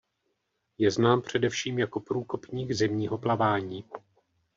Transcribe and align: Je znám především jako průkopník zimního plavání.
Je 0.77 0.91
znám 0.91 1.21
především 1.21 1.79
jako 1.79 1.99
průkopník 1.99 2.71
zimního 2.71 3.17
plavání. 3.17 3.83